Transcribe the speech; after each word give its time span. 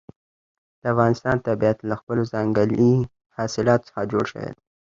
د 0.81 0.83
افغانستان 0.93 1.35
طبیعت 1.47 1.77
له 1.89 1.95
خپلو 2.01 2.21
ځنګلي 2.33 2.93
حاصلاتو 3.37 3.87
څخه 3.89 4.09
جوړ 4.11 4.23
شوی 4.31 4.49
دی. 4.55 4.61